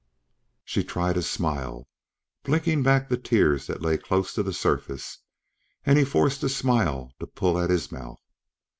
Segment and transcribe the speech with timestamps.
[0.65, 1.87] She tried a smile,
[2.41, 5.19] blinking back the tears that lay close to the surface,
[5.85, 8.17] and he forced a smile to pull at his mouth.